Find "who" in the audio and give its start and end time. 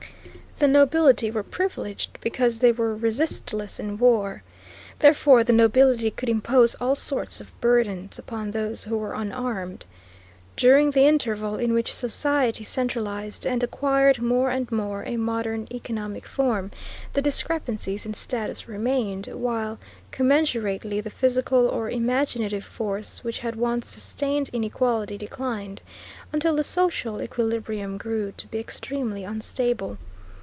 8.83-8.95